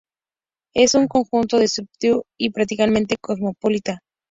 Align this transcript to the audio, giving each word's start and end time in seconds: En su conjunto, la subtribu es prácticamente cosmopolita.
En 0.73 0.87
su 0.87 1.07
conjunto, 1.07 1.59
la 1.59 1.67
subtribu 1.67 2.23
es 2.39 2.51
prácticamente 2.51 3.17
cosmopolita. 3.21 3.99